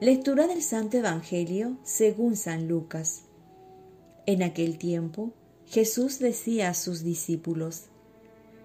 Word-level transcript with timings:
Lectura 0.00 0.46
del 0.46 0.62
Santo 0.62 0.96
Evangelio 0.96 1.76
según 1.82 2.34
San 2.34 2.68
Lucas. 2.68 3.24
En 4.24 4.42
aquel 4.42 4.78
tiempo 4.78 5.34
Jesús 5.66 6.18
decía 6.18 6.70
a 6.70 6.74
sus 6.74 7.04
discípulos, 7.04 7.88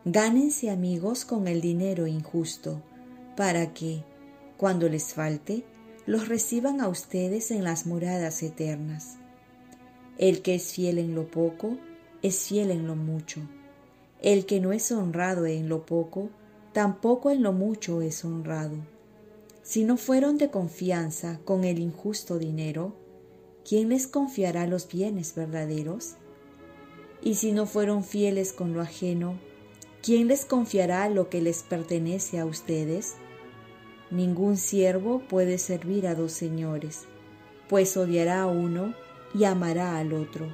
Gánense 0.05 0.69
amigos 0.69 1.25
con 1.25 1.49
el 1.49 1.59
dinero 1.59 2.07
injusto, 2.07 2.81
para 3.35 3.73
que, 3.73 4.01
cuando 4.55 4.87
les 4.87 5.13
falte, 5.13 5.65
los 6.05 6.29
reciban 6.29 6.79
a 6.79 6.87
ustedes 6.87 7.51
en 7.51 7.65
las 7.65 7.85
moradas 7.85 8.41
eternas. 8.41 9.17
El 10.17 10.41
que 10.41 10.55
es 10.55 10.71
fiel 10.71 10.99
en 10.99 11.15
lo 11.15 11.29
poco, 11.29 11.77
es 12.21 12.47
fiel 12.47 12.71
en 12.71 12.87
lo 12.87 12.95
mucho. 12.95 13.41
El 14.21 14.45
que 14.45 14.61
no 14.61 14.71
es 14.71 14.89
honrado 14.89 15.45
en 15.47 15.67
lo 15.67 15.85
poco, 15.85 16.29
tampoco 16.71 17.29
en 17.29 17.43
lo 17.43 17.51
mucho 17.51 18.01
es 18.01 18.23
honrado. 18.23 18.94
Si 19.65 19.83
no 19.83 19.97
fueron 19.97 20.37
de 20.37 20.51
confianza 20.51 21.39
con 21.43 21.63
el 21.63 21.79
injusto 21.79 22.37
dinero, 22.37 22.95
¿quién 23.67 23.89
les 23.89 24.05
confiará 24.05 24.67
los 24.67 24.87
bienes 24.87 25.33
verdaderos? 25.33 26.17
Y 27.23 27.33
si 27.33 27.51
no 27.51 27.65
fueron 27.65 28.03
fieles 28.03 28.53
con 28.53 28.73
lo 28.73 28.81
ajeno, 28.81 29.39
¿quién 30.03 30.27
les 30.27 30.45
confiará 30.45 31.09
lo 31.09 31.29
que 31.29 31.41
les 31.41 31.63
pertenece 31.63 32.37
a 32.37 32.45
ustedes? 32.45 33.15
Ningún 34.11 34.57
siervo 34.57 35.23
puede 35.27 35.57
servir 35.57 36.05
a 36.05 36.13
dos 36.13 36.31
señores, 36.31 37.05
pues 37.67 37.97
odiará 37.97 38.43
a 38.43 38.45
uno 38.45 38.93
y 39.33 39.45
amará 39.45 39.97
al 39.97 40.13
otro, 40.13 40.45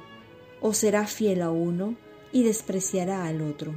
o 0.62 0.72
será 0.72 1.06
fiel 1.06 1.42
a 1.42 1.50
uno 1.50 1.96
y 2.32 2.44
despreciará 2.44 3.26
al 3.26 3.42
otro. 3.42 3.74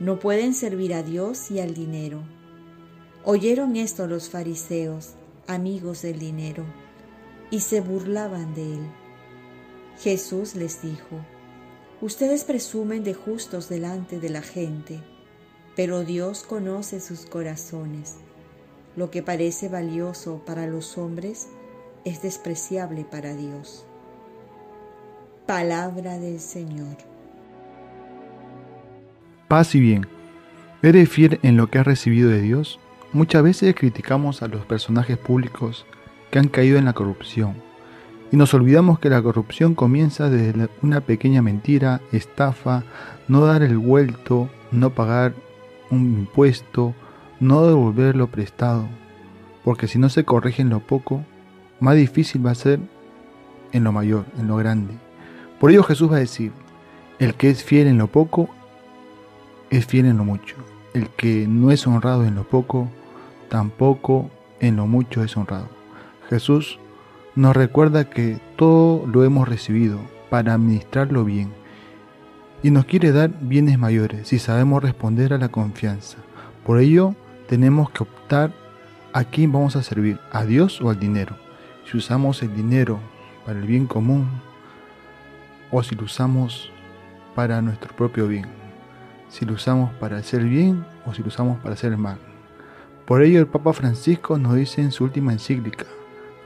No 0.00 0.18
pueden 0.18 0.54
servir 0.54 0.94
a 0.94 1.02
Dios 1.02 1.50
y 1.50 1.60
al 1.60 1.74
dinero. 1.74 2.22
Oyeron 3.26 3.76
esto 3.76 4.06
los 4.06 4.28
fariseos, 4.28 5.14
amigos 5.46 6.02
del 6.02 6.18
dinero, 6.18 6.62
y 7.50 7.60
se 7.60 7.80
burlaban 7.80 8.54
de 8.54 8.74
él. 8.74 8.86
Jesús 9.98 10.54
les 10.54 10.82
dijo, 10.82 11.24
Ustedes 12.02 12.44
presumen 12.44 13.02
de 13.02 13.14
justos 13.14 13.70
delante 13.70 14.20
de 14.20 14.28
la 14.28 14.42
gente, 14.42 15.00
pero 15.74 16.04
Dios 16.04 16.42
conoce 16.42 17.00
sus 17.00 17.24
corazones. 17.24 18.16
Lo 18.94 19.10
que 19.10 19.22
parece 19.22 19.70
valioso 19.70 20.42
para 20.44 20.66
los 20.66 20.98
hombres 20.98 21.48
es 22.04 22.20
despreciable 22.20 23.04
para 23.04 23.34
Dios. 23.34 23.86
Palabra 25.46 26.18
del 26.18 26.40
Señor. 26.40 26.98
Paz 29.48 29.74
y 29.74 29.80
bien. 29.80 30.06
¿Eres 30.82 31.08
fiel 31.08 31.40
en 31.42 31.56
lo 31.56 31.70
que 31.70 31.78
has 31.78 31.86
recibido 31.86 32.28
de 32.28 32.42
Dios? 32.42 32.78
Muchas 33.14 33.44
veces 33.44 33.76
criticamos 33.76 34.42
a 34.42 34.48
los 34.48 34.66
personajes 34.66 35.16
públicos 35.16 35.86
que 36.32 36.40
han 36.40 36.48
caído 36.48 36.78
en 36.78 36.84
la 36.84 36.94
corrupción 36.94 37.54
y 38.32 38.36
nos 38.36 38.52
olvidamos 38.54 38.98
que 38.98 39.08
la 39.08 39.22
corrupción 39.22 39.76
comienza 39.76 40.28
desde 40.28 40.68
una 40.82 41.00
pequeña 41.00 41.40
mentira, 41.40 42.00
estafa, 42.10 42.82
no 43.28 43.46
dar 43.46 43.62
el 43.62 43.78
vuelto, 43.78 44.50
no 44.72 44.90
pagar 44.90 45.32
un 45.92 46.00
impuesto, 46.18 46.92
no 47.38 47.64
devolver 47.64 48.16
lo 48.16 48.26
prestado, 48.26 48.88
porque 49.62 49.86
si 49.86 50.00
no 50.00 50.08
se 50.08 50.24
corrige 50.24 50.62
en 50.62 50.70
lo 50.70 50.80
poco, 50.80 51.24
más 51.78 51.94
difícil 51.94 52.44
va 52.44 52.50
a 52.50 52.56
ser 52.56 52.80
en 53.70 53.84
lo 53.84 53.92
mayor, 53.92 54.24
en 54.40 54.48
lo 54.48 54.56
grande. 54.56 54.94
Por 55.60 55.70
ello 55.70 55.84
Jesús 55.84 56.10
va 56.10 56.16
a 56.16 56.18
decir, 56.18 56.50
el 57.20 57.34
que 57.34 57.50
es 57.50 57.62
fiel 57.62 57.86
en 57.86 57.98
lo 57.98 58.08
poco, 58.08 58.48
es 59.70 59.86
fiel 59.86 60.06
en 60.06 60.16
lo 60.16 60.24
mucho. 60.24 60.56
El 60.94 61.10
que 61.10 61.46
no 61.46 61.70
es 61.70 61.86
honrado 61.86 62.24
en 62.24 62.34
lo 62.34 62.42
poco, 62.42 62.88
tampoco 63.48 64.30
en 64.60 64.76
lo 64.76 64.86
mucho 64.86 65.22
es 65.22 65.36
honrado. 65.36 65.68
Jesús 66.28 66.78
nos 67.34 67.56
recuerda 67.56 68.10
que 68.10 68.38
todo 68.56 69.06
lo 69.06 69.24
hemos 69.24 69.48
recibido 69.48 69.98
para 70.30 70.54
administrarlo 70.54 71.24
bien 71.24 71.52
y 72.62 72.70
nos 72.70 72.86
quiere 72.86 73.12
dar 73.12 73.30
bienes 73.40 73.78
mayores 73.78 74.28
si 74.28 74.38
sabemos 74.38 74.82
responder 74.82 75.32
a 75.34 75.38
la 75.38 75.48
confianza. 75.48 76.18
Por 76.64 76.78
ello 76.78 77.14
tenemos 77.46 77.90
que 77.90 78.04
optar 78.04 78.52
a 79.12 79.24
quién 79.24 79.52
vamos 79.52 79.76
a 79.76 79.82
servir, 79.82 80.18
a 80.32 80.44
Dios 80.44 80.80
o 80.80 80.90
al 80.90 80.98
dinero. 80.98 81.36
Si 81.90 81.96
usamos 81.96 82.42
el 82.42 82.56
dinero 82.56 82.98
para 83.44 83.58
el 83.58 83.66
bien 83.66 83.86
común 83.86 84.28
o 85.70 85.82
si 85.82 85.94
lo 85.94 86.04
usamos 86.04 86.72
para 87.34 87.60
nuestro 87.60 87.94
propio 87.94 88.28
bien. 88.28 88.46
Si 89.28 89.44
lo 89.44 89.54
usamos 89.54 89.92
para 89.94 90.16
hacer 90.16 90.44
bien 90.44 90.84
o 91.04 91.12
si 91.12 91.22
lo 91.22 91.28
usamos 91.28 91.58
para 91.60 91.74
hacer 91.74 91.92
el 91.92 91.98
mal. 91.98 92.18
Por 93.06 93.22
ello 93.22 93.40
el 93.40 93.46
Papa 93.46 93.74
Francisco 93.74 94.38
nos 94.38 94.54
dice 94.54 94.80
en 94.80 94.90
su 94.90 95.04
última 95.04 95.32
encíclica, 95.32 95.84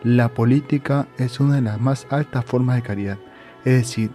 la 0.03 0.29
política 0.29 1.07
es 1.17 1.39
una 1.39 1.57
de 1.57 1.63
las 1.63 1.81
más 1.81 2.07
altas 2.11 2.45
formas 2.45 2.77
de 2.77 2.83
caridad. 2.83 3.19
Es 3.65 3.75
decir, 3.75 4.11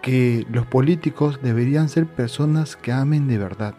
que 0.00 0.46
los 0.50 0.66
políticos 0.66 1.40
deberían 1.42 1.90
ser 1.90 2.06
personas 2.06 2.74
que 2.74 2.92
amen 2.92 3.28
de 3.28 3.36
verdad 3.36 3.74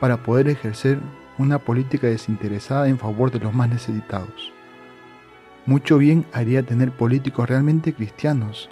para 0.00 0.24
poder 0.24 0.48
ejercer 0.48 0.98
una 1.38 1.60
política 1.60 2.08
desinteresada 2.08 2.88
en 2.88 2.98
favor 2.98 3.30
de 3.30 3.38
los 3.38 3.54
más 3.54 3.68
necesitados. 3.68 4.52
Mucho 5.66 5.98
bien 5.98 6.26
haría 6.32 6.64
tener 6.64 6.90
políticos 6.90 7.48
realmente 7.48 7.94
cristianos, 7.94 8.68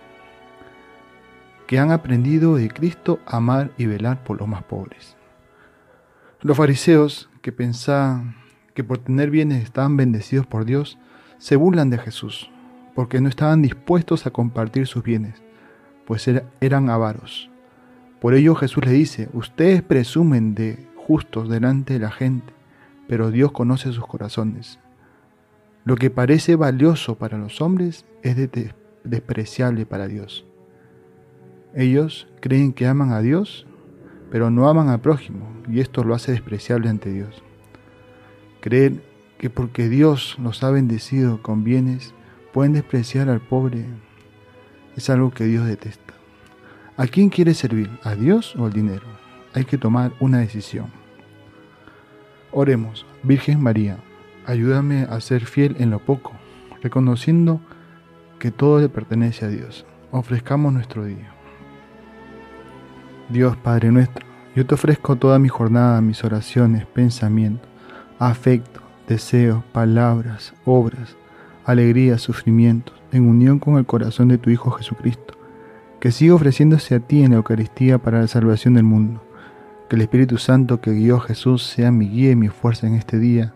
que 1.66 1.78
han 1.78 1.92
aprendido 1.92 2.56
de 2.56 2.68
Cristo 2.68 3.20
a 3.24 3.36
amar 3.36 3.70
y 3.78 3.86
velar 3.86 4.22
por 4.24 4.38
los 4.38 4.48
más 4.48 4.64
pobres. 4.64 5.16
Los 6.42 6.56
fariseos 6.56 7.30
que 7.40 7.52
pensaban 7.52 8.34
que 8.74 8.82
por 8.82 8.98
tener 8.98 9.30
bienes 9.30 9.62
estaban 9.62 9.96
bendecidos 9.96 10.44
por 10.44 10.64
Dios, 10.64 10.98
se 11.38 11.54
burlan 11.54 11.88
de 11.88 11.98
Jesús, 11.98 12.50
porque 12.96 13.20
no 13.20 13.28
estaban 13.28 13.62
dispuestos 13.62 14.26
a 14.26 14.32
compartir 14.32 14.88
sus 14.88 15.04
bienes, 15.04 15.40
pues 16.04 16.28
eran 16.60 16.90
avaros. 16.90 17.48
Por 18.20 18.34
ello 18.34 18.56
Jesús 18.56 18.84
le 18.84 18.90
dice, 18.90 19.28
ustedes 19.32 19.82
presumen 19.82 20.56
de 20.56 20.84
justos 20.96 21.48
delante 21.48 21.94
de 21.94 22.00
la 22.00 22.10
gente, 22.10 22.52
pero 23.06 23.30
Dios 23.30 23.52
conoce 23.52 23.92
sus 23.92 24.06
corazones. 24.06 24.80
Lo 25.84 25.94
que 25.94 26.10
parece 26.10 26.56
valioso 26.56 27.18
para 27.18 27.38
los 27.38 27.60
hombres 27.60 28.04
es 28.24 28.36
despreciable 29.04 29.86
para 29.86 30.08
Dios. 30.08 30.44
Ellos 31.72 32.26
creen 32.40 32.72
que 32.72 32.88
aman 32.88 33.12
a 33.12 33.20
Dios 33.20 33.66
pero 34.32 34.50
no 34.50 34.66
aman 34.66 34.88
al 34.88 35.02
prójimo, 35.02 35.46
y 35.68 35.80
esto 35.80 36.04
lo 36.04 36.14
hace 36.14 36.32
despreciable 36.32 36.88
ante 36.88 37.12
Dios. 37.12 37.42
Creer 38.62 39.04
que 39.36 39.50
porque 39.50 39.90
Dios 39.90 40.38
los 40.42 40.64
ha 40.64 40.70
bendecido 40.70 41.42
con 41.42 41.64
bienes, 41.64 42.14
pueden 42.54 42.72
despreciar 42.72 43.28
al 43.28 43.42
pobre, 43.42 43.84
es 44.96 45.10
algo 45.10 45.32
que 45.32 45.44
Dios 45.44 45.66
detesta. 45.66 46.14
¿A 46.96 47.06
quién 47.08 47.28
quiere 47.28 47.52
servir? 47.52 47.90
¿A 48.04 48.14
Dios 48.14 48.56
o 48.56 48.64
al 48.64 48.72
dinero? 48.72 49.04
Hay 49.52 49.66
que 49.66 49.76
tomar 49.76 50.14
una 50.18 50.38
decisión. 50.38 50.86
Oremos, 52.52 53.04
Virgen 53.22 53.62
María, 53.62 53.98
ayúdame 54.46 55.02
a 55.10 55.20
ser 55.20 55.44
fiel 55.44 55.76
en 55.78 55.90
lo 55.90 55.98
poco, 55.98 56.32
reconociendo 56.82 57.60
que 58.38 58.50
todo 58.50 58.80
le 58.80 58.88
pertenece 58.88 59.44
a 59.44 59.48
Dios. 59.48 59.84
Ofrezcamos 60.10 60.72
nuestro 60.72 61.04
día. 61.04 61.31
Dios 63.32 63.56
Padre 63.56 63.90
nuestro, 63.90 64.26
yo 64.54 64.66
te 64.66 64.74
ofrezco 64.74 65.16
toda 65.16 65.38
mi 65.38 65.48
jornada, 65.48 66.02
mis 66.02 66.22
oraciones, 66.22 66.84
pensamientos, 66.84 67.66
afecto, 68.18 68.82
deseos, 69.08 69.64
palabras, 69.72 70.52
obras, 70.66 71.16
alegrías, 71.64 72.20
sufrimientos, 72.20 72.94
en 73.10 73.26
unión 73.26 73.58
con 73.58 73.78
el 73.78 73.86
corazón 73.86 74.28
de 74.28 74.36
tu 74.36 74.50
Hijo 74.50 74.70
Jesucristo, 74.72 75.34
que 75.98 76.12
siga 76.12 76.34
ofreciéndose 76.34 76.94
a 76.94 77.00
ti 77.00 77.22
en 77.22 77.30
la 77.30 77.38
Eucaristía 77.38 77.96
para 77.96 78.20
la 78.20 78.26
salvación 78.26 78.74
del 78.74 78.84
mundo. 78.84 79.24
Que 79.88 79.96
el 79.96 80.02
Espíritu 80.02 80.36
Santo 80.36 80.82
que 80.82 80.92
guió 80.92 81.16
a 81.16 81.22
Jesús 81.22 81.62
sea 81.62 81.90
mi 81.90 82.10
guía 82.10 82.32
y 82.32 82.36
mi 82.36 82.48
fuerza 82.48 82.86
en 82.86 82.96
este 82.96 83.18
día 83.18 83.54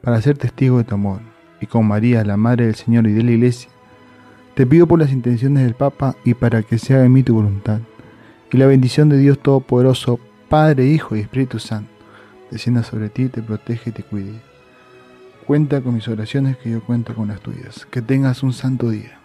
para 0.00 0.22
ser 0.22 0.38
testigo 0.38 0.78
de 0.78 0.84
tu 0.84 0.94
amor. 0.94 1.20
Y 1.60 1.66
con 1.66 1.86
María, 1.86 2.24
la 2.24 2.38
Madre 2.38 2.64
del 2.64 2.76
Señor 2.76 3.06
y 3.06 3.12
de 3.12 3.22
la 3.22 3.32
Iglesia, 3.32 3.68
te 4.54 4.66
pido 4.66 4.86
por 4.86 4.98
las 4.98 5.12
intenciones 5.12 5.64
del 5.64 5.74
Papa 5.74 6.16
y 6.24 6.32
para 6.32 6.62
que 6.62 6.78
se 6.78 6.94
haga 6.94 7.04
en 7.04 7.12
mí 7.12 7.22
tu 7.22 7.34
voluntad 7.34 7.80
y 8.50 8.56
la 8.56 8.66
bendición 8.66 9.08
de 9.08 9.18
Dios 9.18 9.38
Todopoderoso, 9.38 10.18
Padre, 10.48 10.86
Hijo 10.86 11.16
y 11.16 11.20
Espíritu 11.20 11.58
Santo, 11.58 11.90
descienda 12.50 12.82
sobre 12.82 13.10
ti, 13.10 13.28
te 13.28 13.42
protege 13.42 13.90
y 13.90 13.92
te 13.92 14.02
cuide. 14.02 14.32
Cuenta 15.46 15.80
con 15.80 15.94
mis 15.94 16.08
oraciones 16.08 16.56
que 16.56 16.70
yo 16.70 16.82
cuento 16.82 17.14
con 17.14 17.28
las 17.28 17.40
tuyas. 17.40 17.86
Que 17.90 18.02
tengas 18.02 18.42
un 18.42 18.52
santo 18.52 18.90
día. 18.90 19.18